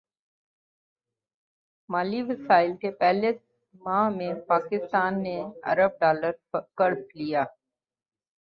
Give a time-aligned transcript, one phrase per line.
[1.89, 3.31] مالی سال کے پہلے
[3.81, 5.37] ماہ میں پاکستان نے
[5.71, 6.31] ارب ڈالر
[6.77, 7.43] قرض لیا